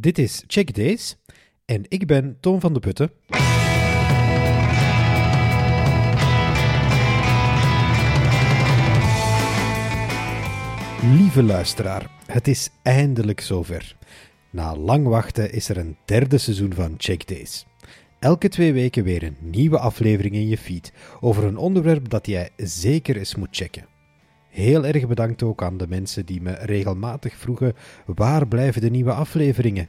[0.00, 1.16] Dit is Check Days
[1.64, 3.10] en ik ben Toon van de Putten.
[11.16, 13.96] Lieve luisteraar, het is eindelijk zover.
[14.50, 17.66] Na lang wachten is er een derde seizoen van Check Days.
[18.18, 22.50] Elke twee weken weer een nieuwe aflevering in je feed over een onderwerp dat jij
[22.56, 23.97] zeker eens moet checken.
[24.48, 27.74] Heel erg bedankt ook aan de mensen die me regelmatig vroegen
[28.06, 29.88] waar blijven de nieuwe afleveringen.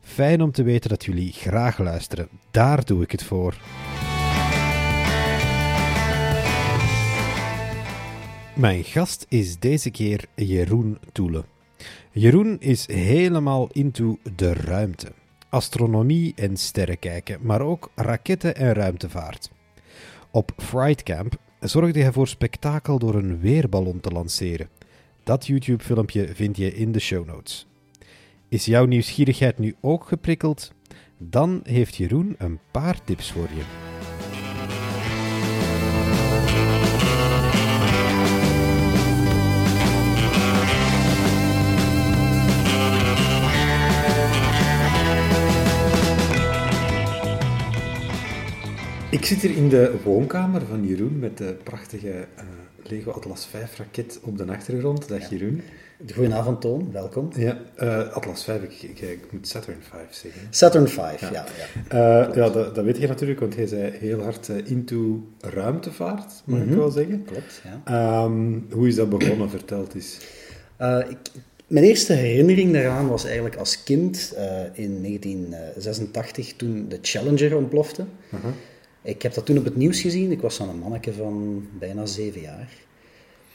[0.00, 2.28] Fijn om te weten dat jullie graag luisteren.
[2.50, 3.56] Daar doe ik het voor.
[8.54, 11.44] Mijn gast is deze keer Jeroen Toele.
[12.10, 15.12] Jeroen is helemaal into de ruimte.
[15.48, 19.50] Astronomie en sterrenkijken, maar ook raketten en ruimtevaart.
[20.30, 21.36] Op Frightcamp
[21.68, 24.68] zorgde hij voor spektakel door een weerballon te lanceren.
[25.22, 27.66] Dat YouTube-filmpje vind je in de show notes.
[28.48, 30.72] Is jouw nieuwsgierigheid nu ook geprikkeld?
[31.18, 33.93] Dan heeft Jeroen een paar tips voor je.
[49.14, 52.44] Ik zit hier in de woonkamer van Jeroen met de prachtige uh,
[52.82, 55.08] Lego Atlas 5 raket op de achtergrond.
[55.08, 55.62] Dag Jeroen.
[56.12, 57.30] Goedenavond Toon, welkom.
[57.36, 60.40] Ja, uh, Atlas 5, ik, ik, ik, moet Saturn 5 zeggen.
[60.50, 61.30] Saturn 5, ja.
[61.32, 61.44] Ja,
[61.90, 62.26] ja.
[62.28, 66.44] Uh, ja dat, dat, weet je natuurlijk, want hij zei heel hard into ruimtevaart, mag
[66.44, 66.62] mm -hmm.
[66.62, 66.78] ik mhm.
[66.78, 67.24] wel zeggen.
[67.24, 68.24] Klopt, ja.
[68.24, 69.50] Um, hoe is dat begonnen?
[69.50, 70.18] Vertel het eens.
[71.08, 71.30] Ik,
[71.66, 74.34] mijn eerste herinnering daaraan was eigenlijk als kind
[74.72, 78.04] in 1986, toen de Challenger ontplofte.
[78.30, 78.40] -huh.
[79.04, 80.30] Ik heb dat toen op het nieuws gezien.
[80.30, 82.68] Ik was dan een manneke van bijna zeven jaar.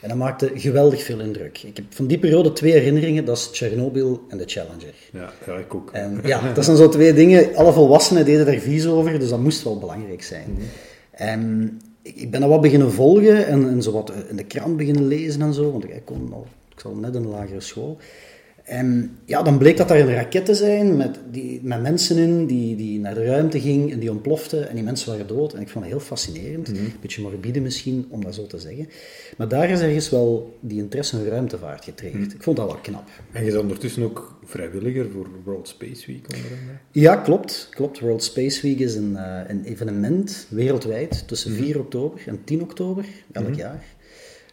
[0.02, 1.64] En dat maakte geweldig veel indruk.
[1.64, 3.26] Ik heb van die periode twee herinneringen.
[3.26, 4.94] Dat is Chernobyl en de Challenger.
[5.12, 5.92] Ja, ja ik ook.
[5.92, 7.56] En, ja, dat zijn zo twee dingen.
[7.56, 10.50] Alle volwassenen deden daar vies over, dus dat moest wel belangrijk zijn.
[10.50, 10.68] Mm -hmm.
[11.12, 15.08] En ik ben dat wat beginnen volgen en, en zo wat in de krant beginnen
[15.08, 15.72] lezen en zo.
[15.72, 17.98] Want ik, kon al, ik zat net in de lagere school.
[18.70, 22.46] En ja, dan bleek dat daar een raket te zijn met, die, met mensen in
[22.46, 25.54] die, die naar de ruimte ging en die ontplofte en die mensen waren dood.
[25.54, 26.68] En ik vond het heel fascinerend.
[26.68, 28.88] Een beetje morbide misschien, om dat zo te zeggen.
[29.38, 32.34] Maar daar is ergens wel die interesse in ruimtevaart getriggerd.
[32.34, 33.08] Ik vond dat wel knap.
[33.32, 36.78] En je bent ondertussen ook vrijwilliger voor World Space Week onder andere?
[36.92, 37.68] Ja, klopt.
[37.72, 38.00] klopt.
[38.00, 43.06] World Space Week is een, uh, een evenement wereldwijd tussen 4 oktober en 10 oktober
[43.32, 43.84] elk jaar.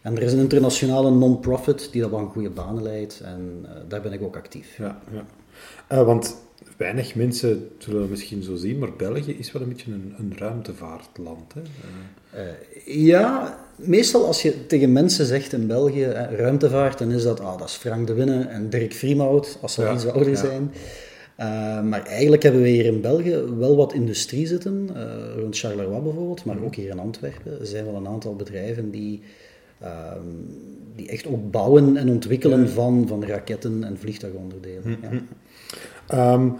[0.07, 3.69] En er is een internationale non-profit die dat wel een goede banen leidt en uh,
[3.87, 4.77] daar ben ik ook actief.
[4.77, 5.25] Ja, ja.
[5.97, 6.35] Uh, want
[6.77, 10.33] weinig mensen zullen het misschien zo zien, maar België is wel een beetje een, een
[10.37, 11.53] ruimtevaartland.
[11.53, 11.61] Hè?
[12.41, 13.05] Uh.
[13.05, 17.67] ja, meestal als je tegen mensen zegt in België ruimtevaart, dan is dat, ah, dat
[17.67, 20.35] is Frank de Winne en Dirk Vriemhout, als ze ja, iets ouder ja.
[20.35, 20.71] zijn.
[21.89, 24.89] maar eigenlijk hebben we hier in België wel wat industrie zitten,
[25.39, 27.59] rond Charleroi bijvoorbeeld, maar ook hier in Antwerpen.
[27.59, 29.21] Er zijn wel een aantal bedrijven die
[30.95, 34.81] die echt ook bouwen en ontwikkelen van, van raketten en vliegtuigonderdelen.
[34.83, 35.27] Mm -hmm.
[36.07, 36.33] ja.
[36.33, 36.55] um,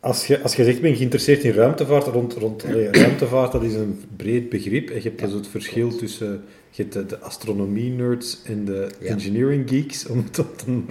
[0.00, 2.62] als, je, als je zegt, ben geïnteresseerd in ruimtevaart, rond, rond
[3.02, 4.88] ruimtevaart, dat is een breed begrip.
[4.88, 5.26] En je hebt ja.
[5.26, 10.06] dus het verschil tussen je hebt de, de astronomie-nerds en de engineering-geeks.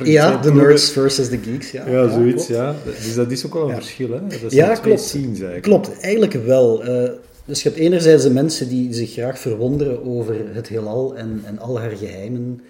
[0.03, 1.72] Ja, de nerds versus de geeks.
[1.72, 2.62] Ja, ja zoiets, klopt.
[2.62, 2.75] ja.
[2.85, 4.19] Dus dat is ook wel een verschil, hè?
[4.41, 5.00] Dat ja, klopt.
[5.00, 5.62] Scenes, eigenlijk.
[5.62, 6.88] Klopt, eigenlijk wel.
[6.88, 7.09] Uh,
[7.47, 11.59] dus je hebt enerzijds de mensen die zich graag verwonderen over het heelal en, en
[11.59, 12.62] al haar geheimen.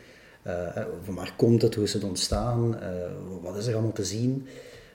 [0.47, 0.53] Uh,
[1.03, 4.47] van waar komt het, hoe is het ontstaan, uh, wat is er allemaal te zien,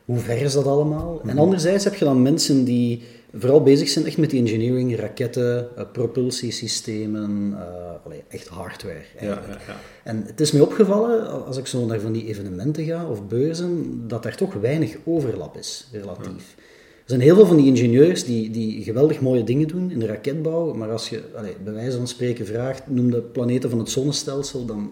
[0.04, 1.20] hoe ver is dat allemaal.
[1.20, 1.38] En mhm.
[1.38, 3.02] anderzijds heb je dan mensen die
[3.34, 7.56] vooral bezig zijn echt met die engineering, raketten, uh, propulsiesystemen,
[8.04, 9.02] allee, echt hardware.
[9.20, 9.76] Ja, ja, ja.
[10.04, 14.04] En het is mij opgevallen, als ik zo naar van die evenementen ga of beurzen,
[14.08, 16.54] dat er toch weinig overlap is, relatief.
[17.02, 20.06] Er zijn heel veel van die ingenieurs die, die geweldig mooie dingen doen in de
[20.06, 23.90] raketbouw, maar als je allez, bij wijze van spreken vraagt, noem de planeten van het
[23.90, 24.90] zonnestelsel, dan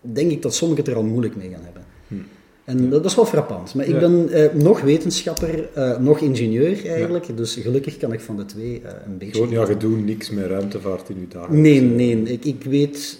[0.00, 1.84] denk ik dat sommigen het er al moeilijk mee gaan hebben.
[2.08, 2.14] Hm.
[2.64, 2.90] En ja.
[2.90, 3.74] dat is wel frappant.
[3.74, 3.98] Maar ik ja.
[3.98, 7.24] ben eh, nog wetenschapper, uh, nog ingenieur eigenlijk.
[7.24, 7.34] Ja.
[7.34, 9.32] Dus gelukkig kan ik van de twee uh, een beetje...
[9.32, 11.60] Gewoon, ja, je doet niks met ruimtevaart in je dagen.
[11.60, 12.22] Nee, nee.
[12.22, 13.18] Ik, ik weet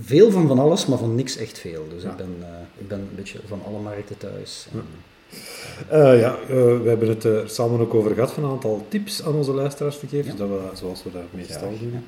[0.00, 1.86] veel van van alles, maar van niks echt veel.
[1.94, 2.34] Dus ik, ben,
[2.78, 4.66] ik ben een beetje van alle markten thuis.
[4.72, 4.82] En,
[5.92, 9.22] uh, ja, uh, we hebben het er samen ook over gehad van een aantal tips
[9.22, 10.36] aan onze luisteraars te geven, ja.
[10.36, 12.04] dat we, zoals we dat meestal ja, doen.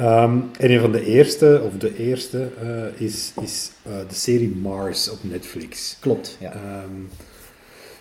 [0.00, 5.10] Um, en een van de eerste, of de eerste, uh, is, is de serie Mars
[5.10, 5.96] op Netflix.
[6.00, 6.52] Klopt, ja.
[6.54, 7.08] Um,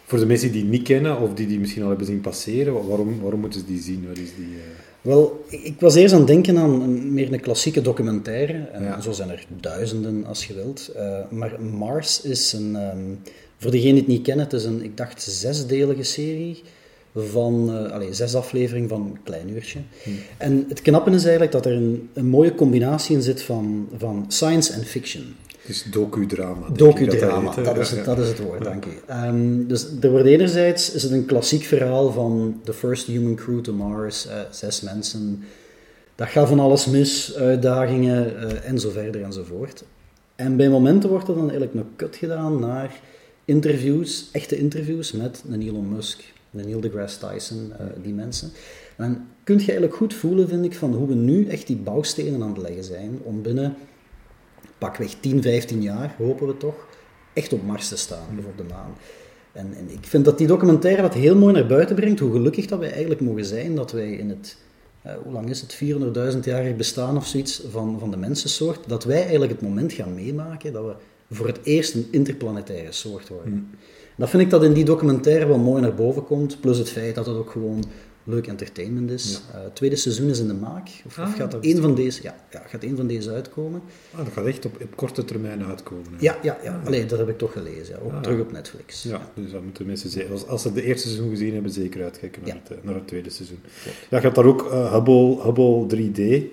[0.05, 2.87] voor de mensen die die niet kennen, of die die misschien al hebben zien passeren,
[2.87, 4.07] waarom, waarom moeten ze die zien?
[4.07, 4.57] Wat is die...
[5.01, 8.53] Wel, ik was eerst aan het denken aan een, meer een klassieke documentaire.
[8.53, 9.01] En ja.
[9.01, 10.91] zo zijn er duizenden als je wilt.
[10.95, 13.19] Uh, maar Mars is een, um,
[13.59, 16.63] Voor degenen die het niet kennen, het is een, ik dacht, zesdelige serie
[17.15, 19.79] van uh, allez, zes afleveringen van een klein uurtje.
[20.03, 20.15] Hmm.
[20.37, 24.25] En het knappe is eigenlijk dat er een, een mooie combinatie in zit van, van
[24.27, 25.35] science en fiction.
[25.65, 26.69] Dus docudrama.
[26.69, 29.13] Docudrama, dat, dat, is het, dat is het woord, dank je.
[29.13, 33.59] Um, dus er wordt enerzijds is het een klassiek verhaal van The First Human Crew
[33.59, 35.43] to Mars, uh, zes mensen.
[36.15, 39.83] Dat gaat van alles mis, uitdagingen uh, en zo verder enzovoort.
[40.35, 42.99] En bij momenten wordt er dan eigenlijk een cut gedaan naar
[43.49, 48.51] interviews, echte interviews met een Elon Musk, een Neil deGrasse Tyson, uh, die mensen.
[48.97, 51.77] En dan kun je eigenlijk goed voelen, vind ik, van hoe we nu echt die
[51.77, 53.75] bouwstenen aan het leggen zijn om binnen
[54.77, 56.87] pakweg 10, 15 jaar, hopen we toch,
[57.33, 58.95] echt op Mars te staan of op de maan.
[59.51, 62.65] En, en, ik vind dat die documentaire dat heel mooi naar buiten brengt, hoe gelukkig
[62.65, 64.57] dat wij eigenlijk mogen zijn dat wij in het,
[65.05, 65.81] uh, hoe lang is het,
[66.33, 70.13] 400.000 jaar bestaan of zoiets van, van de mensensoort, dat wij eigenlijk het moment gaan
[70.13, 70.93] meemaken dat we
[71.29, 73.51] voor het eerst een interplanetaire soort worden.
[73.51, 73.69] Hmm.
[74.15, 77.15] Dat vind ik dat in die documentaire wel mooi naar boven komt, plus het feit
[77.15, 77.83] dat het ook gewoon
[78.29, 79.41] leuk entertainment is.
[79.53, 79.59] Ja.
[79.59, 80.89] Uh, tweede seizoen is in de maak.
[81.05, 83.81] Of, ah, gaat een van deze, ja, ja, gaat een van deze uitkomen?
[84.11, 86.11] Ah, dat gaat echt op, op korte termijn uitkomen.
[86.19, 86.81] Ja, ja, ja.
[86.85, 87.07] Ah.
[87.07, 87.95] dat heb ik toch gelezen.
[87.95, 88.01] Ja.
[88.05, 88.21] Ook ah.
[88.21, 89.03] terug op Netflix.
[89.03, 90.31] Ja, dus dat moeten mensen zeggen.
[90.31, 93.29] Als, als ze de eerste seizoen gezien hebben, zeker uitkijken naar, het, naar het tweede
[93.29, 93.59] seizoen.
[94.09, 96.43] Ja, gaat daar ook uh, Hubble, Hubble 3D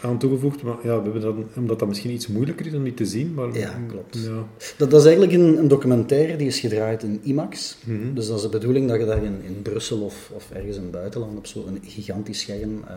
[0.00, 0.62] aan toegevoegd.
[0.62, 3.34] Maar ja, we hebben dan, omdat dat misschien iets moeilijker is om niet te zien.
[3.34, 4.18] Maar, ja, klopt.
[4.18, 4.46] Ja.
[4.76, 7.76] Dat, dat, is eigenlijk een, een, documentaire die is gedraaid in IMAX.
[7.84, 8.14] Mhm.
[8.14, 10.82] Dus dat is de bedoeling dat je daar in, in Brussel of, of ergens in
[10.82, 12.94] het buitenland op zo'n gigantisch scherm uh,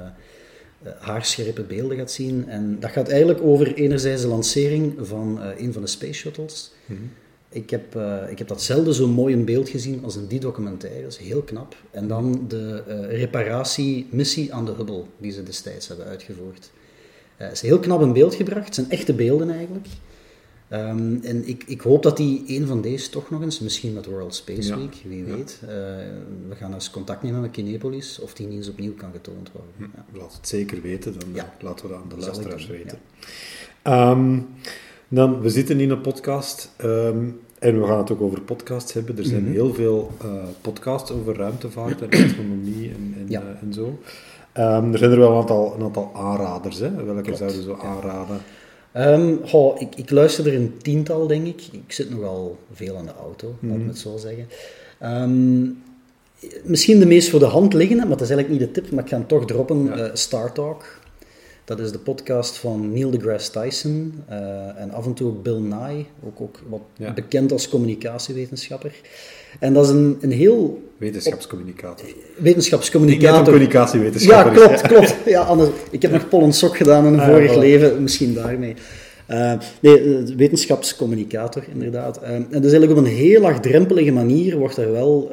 [0.86, 2.48] uh, haarscherpe beelden gaat zien.
[2.48, 6.72] En dat gaat eigenlijk over enerzijds de lancering van uh, een van de space shuttles.
[6.86, 7.00] Mhm.
[7.54, 11.02] Ik heb, uh, ik heb datzelfde zo mooi in beeld gezien als in die documentaire.
[11.02, 11.76] Dat is heel knap.
[11.92, 16.72] En dan de uh, reparatiemissie aan de Hubble, die ze destijds hebben uitgevoerd.
[17.42, 18.66] Uh, is heel knap in beeld gebracht.
[18.66, 19.88] Het zijn echte beelden eigenlijk.
[20.74, 24.06] Um, en ik, ik hoop dat die een van deze toch nog eens, misschien met
[24.06, 25.60] World Space Week, wie weet.
[25.64, 25.70] Uh,
[26.50, 29.72] we gaan eens contact nemen met Kinepolis of die niet eens opnieuw kan getoond worden.
[29.78, 30.06] Hm, ja.
[30.20, 31.54] Laat het zeker weten, dan ja.
[31.60, 33.00] laten we dat aan de luisteraars weten.
[33.84, 34.48] Um,
[35.16, 39.18] dan, we zitten in een podcast um, en we gaan het ook over podcasts hebben.
[39.18, 39.54] Er zijn mm -hmm.
[39.54, 40.32] heel veel uh,
[40.62, 43.42] podcasts over ruimtevaart en astronomie en, en, ja.
[43.42, 44.00] uh, en zo.
[44.58, 46.80] Um, er zijn er wel een aantal, een aantal aanraders.
[46.80, 47.04] Hè?
[47.04, 47.38] Welke Klopt.
[47.38, 48.42] zouden we zo aanraden?
[48.98, 51.62] Um, goh, ik, ik, luister er een tiental, denk ik.
[51.72, 53.70] Ik zit nogal veel aan de auto, mm.
[53.70, 54.48] laat ik het zo zeggen.
[56.64, 59.04] Misschien de meest voor de hand liggende, maar dat is eigenlijk niet de tip, maar
[59.04, 59.84] ik ga hem toch droppen.
[59.84, 59.98] Ja.
[59.98, 60.86] Uh, Star Talk.
[61.66, 64.36] Dat is de podcast van Neil deGrasse Tyson uh,
[64.82, 67.14] en af en toe ook Bill Nye, ook, ook wat ja.
[67.14, 68.94] bekend als communicatiewetenschapper.
[69.60, 70.82] En dat is een, een heel...
[70.98, 72.08] Wetenschapscommunicator.
[72.38, 73.44] Wetenschapscommunicator.
[73.44, 74.54] communicatiewetenschapper.
[74.54, 75.16] Ja, klopt, klopt.
[75.26, 78.34] Ja, anders, ik heb nog Paul Sok gedaan in een ah, vorig ja, leven, misschien
[78.34, 78.76] daarmee.
[79.30, 82.20] Uh, nee, wetenschapscommunicator, inderdaad.
[82.24, 85.32] Uh, en dus eigenlijk op een heel laagdrempelige manier wordt er wel...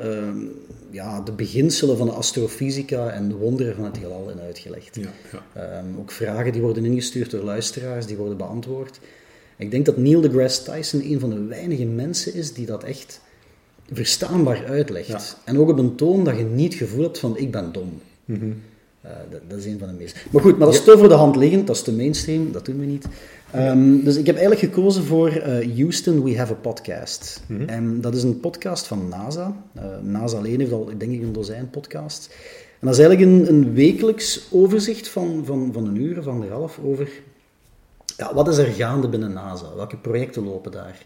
[0.90, 4.96] Ja, de beginselen van de astrofysica en de wonderen van het heelal in uitgelegd.
[4.96, 5.10] Ja,
[5.54, 5.78] ja.
[5.78, 9.00] Um, ook vragen die worden ingestuurd door luisteraars, die worden beantwoord.
[9.56, 13.20] Ik denk dat Neil deGrasse Tyson een van de weinige mensen is die dat echt
[13.92, 15.06] verstaanbaar uitlegt.
[15.06, 15.20] Ja.
[15.44, 18.00] En ook op een toon dat je niet het gevoel hebt van ik ben dom.
[18.24, 18.62] Mm -hmm.
[19.04, 20.18] uh, dat, dat, is een van de meeste.
[20.30, 22.64] Maar goed, maar dat is te voor de hand liggend, dat is te mainstream, dat
[22.64, 23.06] doen we niet.
[23.56, 27.42] Um, dus ik heb eigenlijk gekozen voor uh, Houston We Have a Podcast.
[27.46, 27.68] Mm -hmm.
[27.68, 29.56] En dat is een podcast van NASA.
[29.76, 32.28] Uh, NASA alleen heeft al, denk ik, een dozijn podcasts.
[32.80, 36.78] En dat is eigenlijk een, een wekelijks overzicht van, van, van een uur, van anderhalf,
[36.84, 37.08] over
[38.16, 39.74] ja, wat is er gaande binnen NASA?
[39.76, 41.04] Welke projecten lopen daar?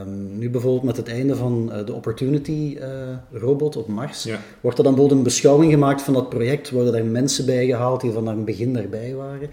[0.00, 2.86] Um, nu bijvoorbeeld met het einde van uh, de Opportunity uh,
[3.32, 4.38] robot op Mars, ja.
[4.60, 8.00] wordt er dan bijvoorbeeld een beschouwing gemaakt van dat project, worden er mensen bij gehaald
[8.00, 9.50] die van het begin daarbij waren.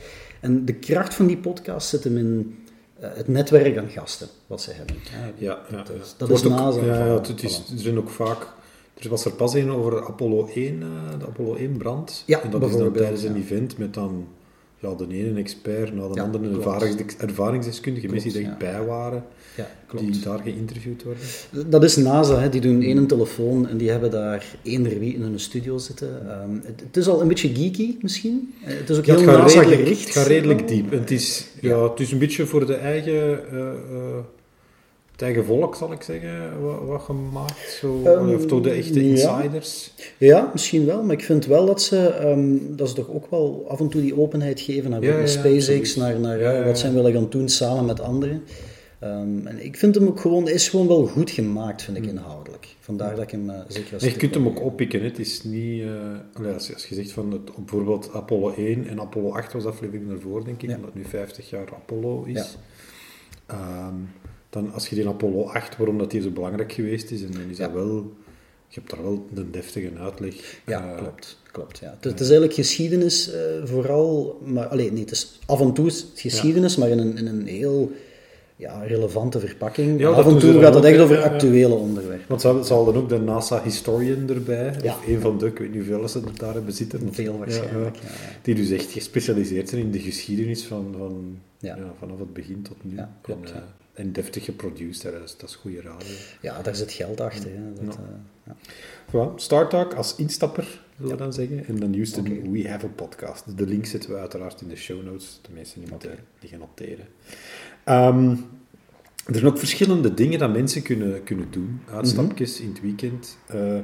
[0.48, 2.58] En de kracht van die podcast zit hem in
[3.02, 4.96] uh, het netwerk aan gasten, wat ze hebben.
[5.38, 6.86] Ja, ja, dat, is, dat is NASA.
[6.86, 8.48] Ja, ja, het is, er zijn ook vaak...
[8.98, 10.80] Er was er pas een over Apollo 1,
[11.20, 12.24] de Apollo 1 brand.
[12.26, 14.28] Ja, en dat is dan tijdens een event met dan
[14.80, 18.50] ja, de ene expert na de ja, andere een ervarings, ervaringsdeskundige, mensen die
[18.88, 19.24] waren,
[19.56, 19.68] ja,
[19.98, 21.24] die daar geïnterviewd worden.
[21.70, 22.50] Dat is NASA, hè.
[22.50, 26.42] die doen één telefoon en die hebben daar eender wie in hun studio zitten.
[26.42, 28.54] Um, het, het, is al een beetje geeky misschien.
[28.60, 30.04] Het is ook heel NASA gericht.
[30.04, 30.92] Het gaat redelijk diep.
[30.92, 33.40] Het is, ja, het is een beetje voor de eigen...
[33.54, 34.37] Uh, uh, het
[35.22, 37.78] eigen volk, zal ik zeggen, wat, wat gemaakt?
[37.80, 39.94] Zo, um, of toch de echte insiders?
[40.18, 40.28] Ja.
[40.28, 40.50] ja.
[40.54, 43.80] misschien wel, maar ik vind wel dat ze, um, dat ze toch ook wel af
[43.80, 47.30] en toe die openheid geven naar ja, ja, SpaceX, naar, naar wat zijn willen gaan
[47.30, 48.44] doen samen met anderen.
[49.04, 52.18] Um, en ik vind hem ook gewoon, is gewoon wel goed gemaakt, vind ik hmm.
[52.18, 52.76] inhoudelijk.
[52.80, 55.82] Vandaar dat ik hem uh, zeker als Je kunt hem ook oppikken, het is niet,
[55.82, 60.12] uh, als, als je zegt van het, bijvoorbeeld Apollo 1 en Apollo 8 was aflevering
[60.12, 62.58] ervoor, denk ik, omdat het nu 50 jaar Apollo is.
[63.52, 64.10] Um,
[64.62, 67.50] dan als je die Apollo 8, waarom dat die zo belangrijk geweest is, en dan
[67.50, 68.16] is dat wel...
[68.70, 70.62] Je hebt daar wel een deftige uitleg.
[70.66, 71.38] Ja, eh, klopt.
[71.52, 71.90] klopt ja.
[71.96, 75.88] Het, het is eigenlijk geschiedenis eh, vooral, maar alleen nee, het is af en toe
[75.88, 77.92] is geschiedenis, maar in een, in een heel
[78.56, 80.00] ja, relevante verpakking.
[80.00, 82.26] Ja, af en toe gaat het echt over actuele onderwerpen.
[82.28, 84.74] Want ze ze hadden ook de NASA-historian erbij.
[84.82, 84.94] Ja.
[84.94, 87.14] Of een van de, ik weet niet hoeveel ze daar hebben zitten.
[87.14, 87.98] Veel waarschijnlijk.
[88.42, 91.40] Die dus echt gespecialiseerd zijn in de geschiedenis van, van
[92.00, 92.96] vanaf het begin tot nu.
[92.96, 93.76] Ja, klopt, en, ja.
[93.98, 95.12] En deftig geproduced, hè.
[95.12, 96.08] dat is, dat is goede radio.
[96.42, 97.50] Ja, daar zit geld achter.
[97.50, 97.86] Hè.
[97.86, 98.02] Dat, Ja.
[98.02, 98.10] eh,
[98.44, 98.56] ja.
[99.10, 101.66] Voilà, StarTalk als instapper, zullen we dan zeggen.
[101.68, 102.50] En dan Houston, Oké.
[102.50, 103.58] We Have a Podcast.
[103.58, 105.40] De link zetten we uiteraard in de show notes.
[105.42, 107.08] De mensen die moeten die gaan noteren.
[107.84, 108.30] Ehm,
[109.26, 111.82] er zijn ook verschillende dingen dat mensen kunnen, kunnen doen.
[111.92, 113.38] Uitstapjes in het weekend.
[113.48, 113.78] Eh,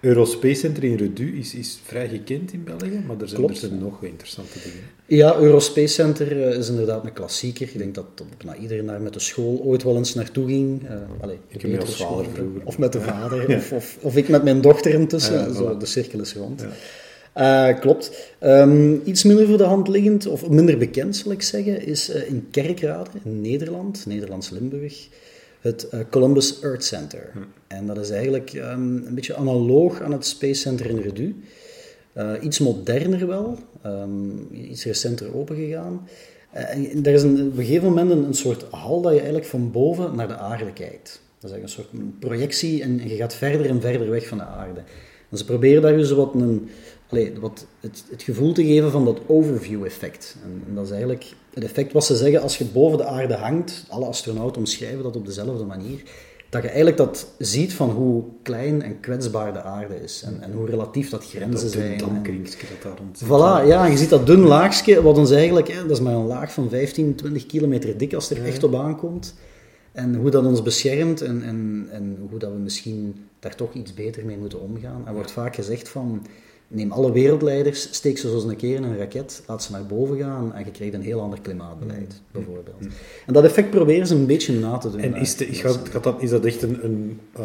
[0.00, 3.62] Eurospace Center in Redu is, is vrij gekend in België, maar er zijn, Klopt.
[3.62, 4.78] er zijn nog interessante dingen.
[5.06, 7.68] Ja, Eurospace Center eh, is inderdaad een klassieker.
[7.68, 10.82] Ik denk dat bijna iedereen daar met de school ooit wel eens naartoe ging.
[11.20, 12.60] Allee, Ik de heb met vader vroeger.
[12.64, 15.34] Of met de vader, of, of, of ik met mijn dochter intussen.
[15.38, 16.60] Ja, Zo, de cirkel is rond.
[16.60, 16.68] Ja.
[17.38, 18.10] Eh, klopt.
[18.38, 22.46] Ehm, iets minder voor de hand liggend, of minder bekend zal ik zeggen, is in
[22.50, 25.08] Kerkrade, in Nederland, Nederlands-Limburg,
[25.60, 27.32] het eh, Columbus Earth Center.
[27.66, 31.36] En dat is eigenlijk ehm, een beetje analoog aan het Space Center in Redu.
[32.12, 36.08] Eh, iets moderner wel, ehm, iets recenter opengegaan.
[36.50, 39.18] Eh, en er is een, op een gegeven moment een, een soort hal dat je
[39.18, 41.20] eigenlijk van boven naar de aarde kijkt.
[41.38, 44.44] Dat is eigenlijk een soort projectie en je gaat verder en verder weg van de
[44.44, 44.80] aarde.
[45.30, 46.68] En ze proberen daar dus wat, een,
[47.08, 50.36] allee, wat het, het gevoel te geven van dat overview-effect.
[50.44, 53.34] En, en dat is eigenlijk het effect wat ze zeggen als je boven de aarde
[53.34, 53.84] hangt.
[53.88, 56.02] Alle astronauten omschrijven dat op dezelfde manier.
[56.48, 60.22] Dat je eigenlijk dat ziet van hoe klein en kwetsbaar de aarde is.
[60.26, 61.98] En, en hoe relatief dat grenzen zijn.
[62.68, 63.28] dat daar rond zit.
[63.28, 66.26] Voilà, ja, je ziet dat dun laagje, wat ons eigenlijk, hè, dat is maar een
[66.26, 69.34] laag van 15, 20 kilometer dik als het er echt op aankomt.
[69.92, 73.94] En hoe dat ons beschermt en, en, en hoe dat we misschien daar toch iets
[73.94, 75.02] beter mee moeten omgaan.
[75.06, 76.26] Er wordt vaak gezegd van,
[76.68, 80.18] neem alle wereldleiders, steek ze zoals een keer in een raket, laat ze naar boven
[80.18, 82.80] gaan en je krijgt een heel ander klimaatbeleid, bijvoorbeeld.
[83.26, 85.00] En dat effect proberen ze een beetje na te doen.
[85.00, 87.42] En is, de, gaat, gaat dat, is dat echt een, een, eh,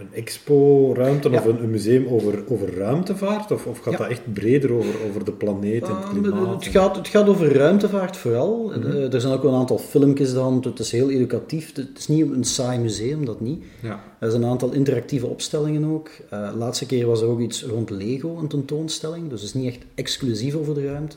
[0.00, 1.38] een expo-ruimte Ja.
[1.38, 3.50] of een, een museum over, over ruimtevaart?
[3.50, 3.98] Of, of gaat Ja.
[3.98, 6.64] dat echt breder over, over de planeet en het Ah, klimaat?
[6.64, 8.72] het, gaat, het gaat over ruimtevaart vooral.
[8.76, 8.90] Mhm.
[8.90, 10.60] Eh, er zijn ook wel een aantal filmpjes dan.
[10.64, 11.76] Het is heel educatief.
[11.76, 13.64] Het is niet een saai museum, dat niet.
[13.82, 14.00] Ja.
[14.18, 16.10] Er zijn een aantal interactieve opstellingen ook.
[16.30, 19.28] Eh, de laatste keer was er ook iets rond Lego, een tentoonstelling.
[19.30, 21.16] Dus het is niet echt exclusief over de ruimte.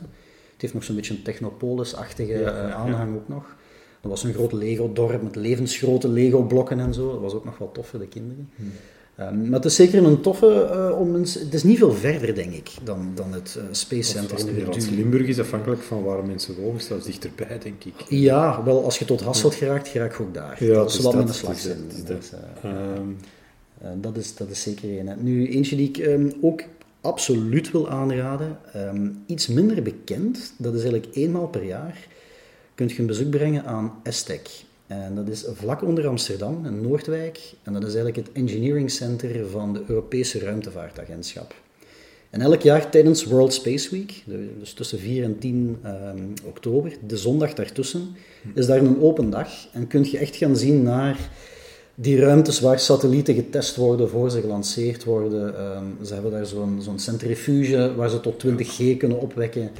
[0.53, 3.55] Het heeft nog zo'n beetje een Technopolis-achtige eh, aanhang ook nog.
[4.03, 7.11] Er was een groot Lego-dorp met levensgrote Lego-blokken en zo.
[7.11, 8.49] Dat was ook nog wel tof voor de kinderen.
[8.55, 8.71] Hmm.
[9.15, 11.33] Ehm, maar het is zeker een toffe eh, om eens...
[11.33, 14.91] Het is niet veel verder, denk ik, dan, dan het eh, Space Center in de.
[14.95, 17.93] Limburg is afhankelijk van waar mensen wonen, staat het dichterbij, denk ik.
[18.09, 20.63] Ja, wel, als je tot Hasselt geraakt, geraak je ook daar.
[20.63, 21.77] Ja, dat is wel dat, mijn het slag is zijn.
[21.87, 22.39] dat, is Dus, dat.
[22.61, 23.07] eh, Ehm,
[23.81, 25.23] eh, dat, is, dat is zeker een.
[25.23, 26.61] Nu, eentje die ik ehm, ook
[27.01, 28.57] absoluut wil aanraden.
[29.25, 32.07] iets minder bekend, dat is eigenlijk eenmaal per jaar,
[32.75, 34.49] kunt je een bezoek brengen aan ESTEC.
[34.87, 37.39] En dat is vlak onder Amsterdam, in Noordwijk.
[37.63, 41.55] En dat is eigenlijk het engineering center van de Europese Ruimtevaartagentschap.
[42.29, 44.23] En elk jaar tijdens World Space Week,
[44.59, 48.15] dus tussen 4 en 10 ehm, oktober, de zondag daartussen,
[48.53, 49.49] is daar een open dag.
[49.71, 51.29] En kun je echt gaan zien naar
[51.95, 55.57] die ruimtes waar satellieten getest worden voor ze gelanceerd worden.
[55.57, 59.71] Ehm, ze hebben daar zo'n zo'n centrifuge waar ze tot 20G kunnen opwekken.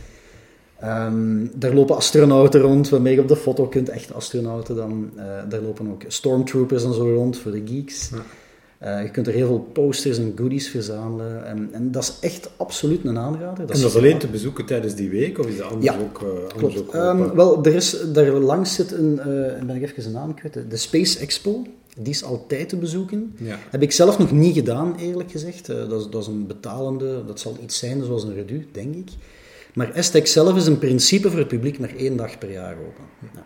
[0.84, 5.10] Ehm, daar lopen astronauten rond, waarmee je op de foto kunt, echte astronauten dan.
[5.16, 8.12] Eh, daar lopen ook stormtroopers en zo rond voor de geeks.
[8.78, 11.46] Eh, je kunt er heel veel posters en goodies verzamelen.
[11.46, 13.60] En, en dat is echt absoluut een aanrader.
[13.60, 16.22] en dat is alleen te bezoeken tijdens die week, of is dat anders Ja, ook,
[16.22, 16.80] eh, anders Klopt.
[16.80, 19.26] ook Ehm, wel, er is, daar langs zit een, eh,
[19.66, 21.62] ben ik even zijn naam kwijt, de Space Expo.
[21.98, 23.36] Die is altijd te bezoeken.
[23.38, 23.58] Ja.
[23.70, 25.70] Heb ik zelf nog niet gedaan, eerlijk gezegd.
[25.70, 28.96] Eh, dat, is, dat is een betalende, dat zal iets zijn zoals een redu, denk
[28.96, 29.10] ik.
[29.74, 33.04] Maar Estec zelf is in principe voor het publiek maar één dag per jaar open.
[33.34, 33.42] Ja.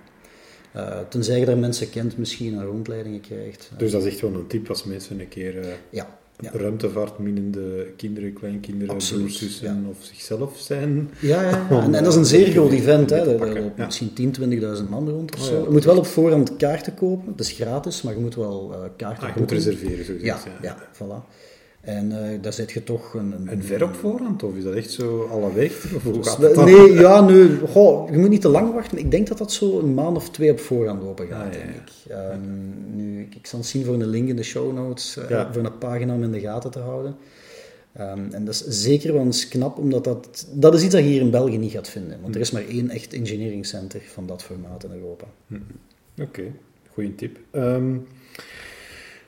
[0.71, 3.69] Eh, tenzij je daar mensen kent, misschien een rondleidingen krijgt.
[3.73, 6.51] Eh, Dus dat is echt wel een tip als mensen een keer eh ja, ja.
[6.53, 11.09] ruimtevaart minnende kinderen, kleinkinderen, Absoluut, broers, zussen of zichzelf zijn.
[11.19, 11.67] Ja, ja.
[11.83, 13.09] En, en dat is een zeer groot event.
[13.09, 13.25] Hè.
[13.25, 13.85] Lopen ja.
[13.85, 15.63] misschien 10.000, 20.000 man rond of Oh, zo.
[15.63, 17.31] je moet wel op voorhand kaarten kopen.
[17.31, 20.39] Het is gratis, maar je moet wel eh, kaarten Ah, je moet reserveren, zo Ja,
[20.61, 21.23] ja, voilà.
[21.87, 23.31] En eh, daar zit je toch een...
[23.31, 25.71] een, En ver op voorhand, of is dat echt zo alle week?
[25.95, 27.57] Of hoe gaat nee, ja, nee.
[27.67, 28.97] Goh, je moet niet te lang wachten.
[28.97, 31.59] Ik denk dat dat zo een maand of twee op voorhand open gaat, Ah, ja,
[31.59, 31.75] denk ja.
[31.75, 32.11] ik.
[32.31, 35.29] Ehm, nu, ik, ik zal het zien voor een link in de show notes, eh,
[35.29, 35.53] Ja.
[35.53, 37.15] voor een pagina om in de gaten te houden.
[37.93, 41.09] Ehm, en dat is zeker wel eens knap, omdat dat, dat is iets dat je
[41.09, 42.17] hier in België niet gaat vinden.
[42.21, 45.25] Want er is maar één echt engineering center van dat formaat in Europa.
[46.21, 46.43] Oké,
[46.93, 47.37] goede tip.
[47.51, 47.95] Ehm,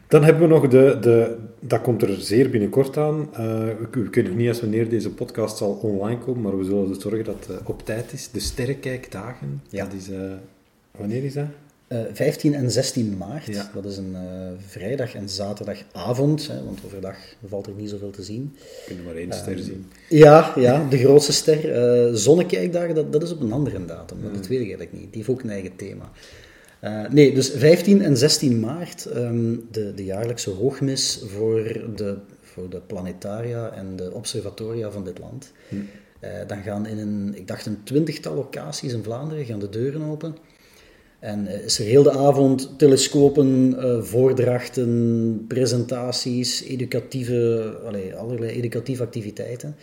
[0.09, 3.29] dan hebben we nog de, de, dat komt er zeer binnenkort aan.
[3.31, 6.81] Uh, we, we kunnen niet eens wanneer deze podcast zal online komen, maar we zullen
[6.81, 8.29] ervoor zorgen dat het op tijd is.
[8.31, 9.83] De Sterrenkijkdagen, ja.
[9.83, 10.17] dat is, uh,
[10.97, 11.45] wanneer is dat?
[11.87, 13.71] Uh, 15 en 16 maart, ja.
[13.73, 14.15] dat is een
[14.67, 18.55] vrijdag en zaterdagavond, hè, want overdag valt er niet zoveel te zien.
[18.55, 19.85] We kunnen maar één ster zien.
[20.09, 22.17] Ja, ja, de grootste ster.
[22.17, 25.13] zonnekijkdagen, dat, dat is op een andere datum, dat weet ik eigenlijk niet.
[25.13, 26.11] Die heeft ook een eigen thema.
[26.83, 31.63] Uh, nee, dus 15 en 16 maart, um, de, de jaarlijkse hoogmis voor
[31.95, 35.51] de, voor de planetaria en de observatoria van dit land.
[35.69, 35.75] Hm.
[35.75, 40.01] Uh, dan gaan in een, ik dacht een twintigtal locaties in Vlaanderen, gaan de deuren
[40.01, 40.36] open.
[41.19, 49.75] En uh, is er heel de avond telescopen, voordrachten, presentaties, educatieve, allee, allerlei educatieve activiteiten.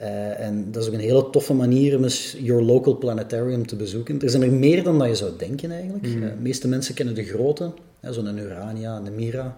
[0.00, 3.76] Uh, en dat is ook een hele toffe manier om eens your local planetarium te
[3.76, 4.20] bezoeken.
[4.20, 6.06] Er zijn er meer dan dat je zou denken eigenlijk.
[6.06, 6.22] Mm.
[6.22, 9.56] Uh, de meeste mensen kennen de grote, zo'n Urania en de Mira.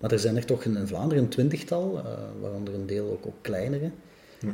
[0.00, 3.26] Maar er zijn er toch in, in Vlaanderen een twintigtal, uh, waaronder een deel ook,
[3.26, 3.90] ook kleinere.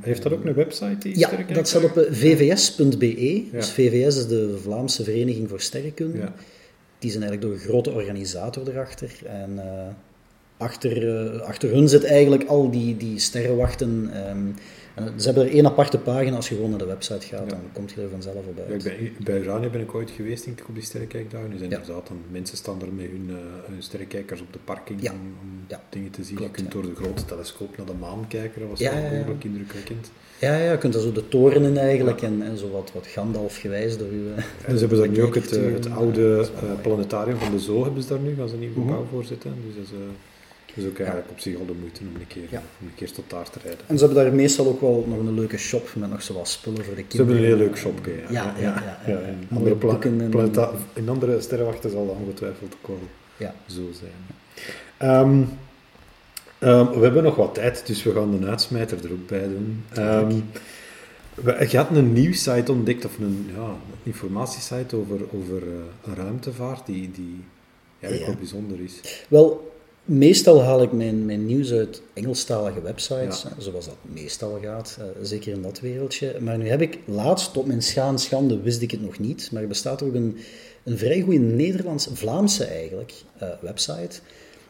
[0.00, 0.96] Heeft dat ook een website?
[0.98, 3.44] Die ja, dat staat op vvs.be.
[3.44, 3.50] Ja.
[3.50, 6.18] Dus VVS is de Vlaamse Vereniging voor Sterrenkunde.
[6.18, 6.34] Ja.
[6.98, 9.10] Die zijn eigenlijk door een grote organisator erachter.
[9.26, 9.60] En
[10.56, 14.10] achter, achter hun zit eigenlijk al die, die sterrenwachten...
[14.30, 14.54] Um, en
[14.94, 17.92] ze hebben er één aparte pagina, als je gewoon naar de website gaat, dan komt
[17.92, 18.82] je er vanzelf op uit.
[18.82, 21.50] Ja, bij, bij Urania ben ik ooit geweest, denk ik, op die sterrenkijkdagen.
[21.50, 25.16] Dus inderdaad, dan, mensen staan er met hun, uh, hun sterrenkijkers op de parking om,
[25.40, 26.36] om dingen te zien.
[26.36, 29.44] Klopt, je kunt door de grote telescoop naar de maan kijken, dat was ja, ongelooflijk
[29.44, 30.10] indrukwekkend.
[30.38, 33.06] Ja, ja, je kunt daar zo de toren in eigenlijk en, en zo wat, wat
[33.06, 34.26] Gandalf gewijs door uw...
[34.66, 37.84] En ze hebben daar nu ook het, uh, het oude uh, planetarium van de Zoo
[37.84, 39.08] hebben ze daar nu, gaan ze een nieuw gebouw -hmm.
[39.08, 39.54] voor zetten.
[39.66, 39.90] Dus dat is,
[40.74, 42.62] dus ook eigenlijk op zich al de moeite om een keer, ja.
[42.80, 43.80] om een keer tot daar te rijden.
[43.86, 46.84] En ze hebben daar meestal ook wel nog een leuke shop met nog zoals spullen
[46.84, 47.26] voor de kinderen.
[47.26, 48.12] Ze hebben een heel leuk shop, ja.
[48.30, 49.18] Ja, ja, ja.
[49.18, 49.76] in, andere
[50.28, 53.54] planeta in andere sterrenwachten zal dat ongetwijfeld ook wel ja.
[53.66, 55.20] zo zijn.
[55.20, 55.48] Um,
[56.68, 59.84] um, we hebben nog wat tijd, dus we gaan de uitsmijter er ook bij doen.
[59.98, 60.44] Um,
[61.34, 65.72] we, je had een nieuwssite ontdekt, of een ja, informatiesite over, over uh,
[66.04, 67.44] een ruimtevaart die, die
[68.00, 69.24] eigenlijk wel bijzonder is.
[69.28, 69.71] Wel,
[70.04, 75.52] Meestal haal ik mijn, mijn nieuws uit Engelstalige websites, zoals dat meestal gaat, uh, zeker
[75.52, 76.36] in dat wereldje.
[76.40, 79.62] Maar nu heb ik laatst, tot mijn schaam schande, wist ik het nog niet, maar
[79.62, 80.36] er bestaat ook een,
[80.84, 83.12] een vrij goede Nederlands-Vlaamse eigenlijk
[83.42, 84.20] uh, website.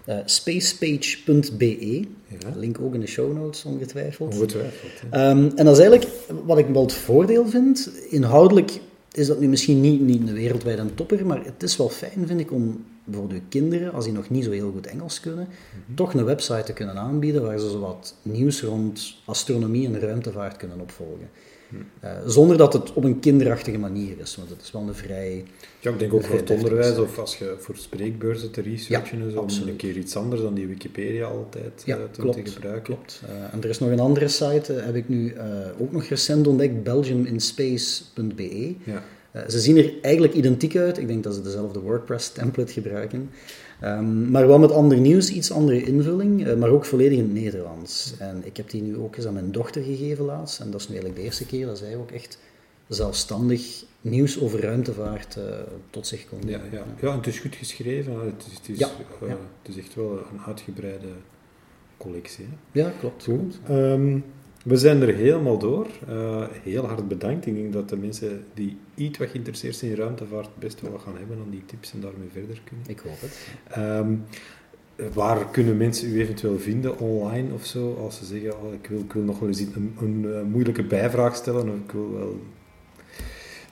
[0.07, 2.01] Uh, spacepage.be.
[2.27, 2.53] Ja.
[2.57, 4.35] Link ook in de show notes, ongetwijfeld.
[4.35, 4.91] Ongetwijfeld.
[5.03, 6.11] Um, en dat is eigenlijk
[6.45, 7.91] wat ik wel het voordeel vind.
[8.11, 8.81] Inhoudelijk
[9.13, 12.41] is dat nu misschien niet, niet een wereldwijde topper, maar het is wel fijn, vind
[12.41, 15.49] ik, om bijvoorbeeld kinderen, als die nog niet zo heel goed Engels kunnen,
[15.95, 20.57] toch een website te kunnen aanbieden waar ze zo wat nieuws rond astronomie en ruimtevaart
[20.57, 21.31] kunnen opvolgen.
[21.69, 21.83] Mhm.
[22.05, 25.45] Uh, zonder dat het op een kinderachtige manier is, want het is wel een vrij...
[25.81, 29.27] Ja, ik denk ook voor het onderwijs of als je voor spreekbeurzen te researchen ja,
[29.27, 32.51] is, om een keer iets anders dan die Wikipedia altijd ja, uh, te, klopt, te
[32.51, 32.83] gebruiken.
[32.83, 33.23] Klopt.
[33.25, 35.35] Uh, en er is nog een andere site, heb ik nu
[35.79, 38.75] ook nog recent ontdekt, belgiuminspace.be.
[38.85, 39.03] Ja.
[39.37, 40.99] Uh, ze zien er eigenlijk identiek uit.
[40.99, 43.31] Ik denk dat ze dezelfde WordPress-template gebruiken.
[43.85, 47.33] Um, maar wel met ander nieuws, iets andere invulling, uh, maar ook volledig in het
[47.33, 48.15] Nederlands.
[48.19, 50.61] En ik heb die nu ook eens aan mijn dochter gegeven laatst.
[50.61, 52.39] En dat is nu eigenlijk de eerste keer dat zij ook echt
[52.89, 55.45] zelfstandig nieuws over ruimtevaart uh,
[55.91, 56.85] tot zich kon ja, ja.
[57.01, 58.21] ja, en het is goed geschreven.
[58.25, 58.91] Het is, het is, ja,
[59.21, 59.37] ja.
[59.63, 61.09] Het is echt wel een uitgebreide
[61.97, 62.45] collectie.
[62.45, 62.81] Hè?
[62.81, 63.25] Ja, klopt.
[63.25, 63.59] Goed.
[63.71, 64.25] Um,
[64.65, 65.87] we zijn er helemaal door.
[66.11, 67.47] Uh, heel hard bedankt.
[67.47, 71.03] Ik denk dat de mensen die iets wat geïnteresseerd zijn in ruimtevaart best wel wat
[71.03, 72.87] gaan hebben aan die tips en daarmee verder kunnen.
[72.89, 73.47] Ik hoop het.
[73.79, 74.25] Um,
[75.13, 77.95] waar kunnen mensen u eventueel vinden online of zo?
[77.95, 80.85] Als ze zeggen, oh, ik, wil, ik wil nog wel eens een, een, een, moeilijke
[80.85, 82.41] bijvraag stellen of ik wil wel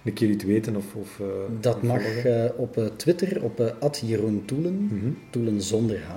[0.04, 0.76] een keer iets weten.
[0.76, 1.26] Of, of, uh,
[1.60, 5.18] dat mag uh, op Twitter, op uh, Jeroen Toelen, mm -hmm.
[5.30, 6.12] Toelen zonder H,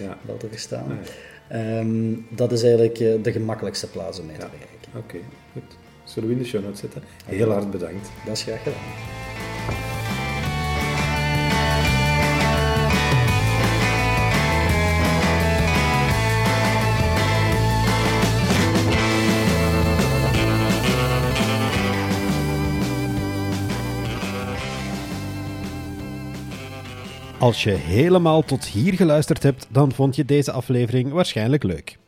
[0.00, 0.18] ja.
[0.26, 0.90] wel te verstaan.
[0.90, 1.10] Ah, ja.
[1.52, 4.88] Um, dat is eigenlijk uh, de gemakkelijkste plaats om mee te bereiken.
[4.88, 5.20] Oké, okay,
[5.52, 5.76] goed.
[6.04, 7.02] Zullen we in de show notes zetten?
[7.24, 8.10] Heel hard bedankt.
[8.24, 9.25] Dat is graag gedaan.
[27.38, 31.98] Als je helemaal tot hier geluisterd hebt, dan vond je deze aflevering waarschijnlijk leuk.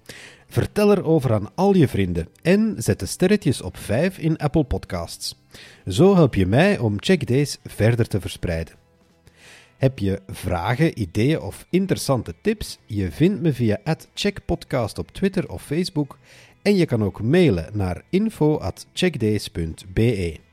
[0.49, 5.37] Vertel erover aan al je vrienden en zet de sterretjes op 5 in Apple Podcasts.
[5.87, 8.75] Zo help je mij om Check Days verder te verspreiden.
[9.77, 12.79] Heb je vragen, ideeën of interessante tips?
[12.87, 13.79] Je vindt me via
[14.15, 16.19] @checkpodcast op Twitter of Facebook
[16.63, 20.48] en je kan ook mailen naar info@checkdays.be.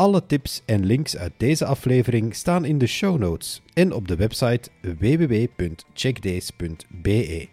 [0.00, 4.16] Alle tips en links uit deze aflevering staan in de show notes en op de
[4.16, 7.48] website www.checkdays.be.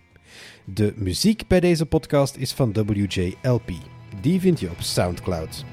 [0.65, 3.69] De muziek bij deze podcast is van WJLP.
[4.21, 5.65] Die vind je op SoundCloud.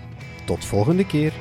[0.45, 1.33] Tot volgende keer.